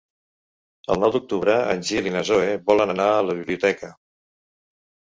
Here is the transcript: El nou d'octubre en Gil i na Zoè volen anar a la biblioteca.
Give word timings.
El 0.95 0.99
nou 1.03 1.13
d'octubre 1.17 1.59
en 1.75 1.85
Gil 1.91 2.11
i 2.13 2.15
na 2.17 2.25
Zoè 2.33 2.51
volen 2.73 2.97
anar 2.97 3.09
a 3.15 3.23
la 3.31 3.39
biblioteca. 3.41 3.95